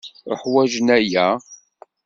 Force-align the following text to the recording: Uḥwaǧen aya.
Uḥwaǧen 0.31 0.87
aya. 0.97 1.27